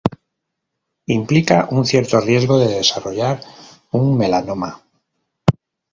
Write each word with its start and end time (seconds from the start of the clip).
Implica 1.05 1.67
un 1.75 1.85
cierto 1.85 2.19
riesgo 2.21 2.57
de 2.57 2.69
desarrollar 2.69 3.39
un 3.91 4.17
melanoma. 4.17 4.71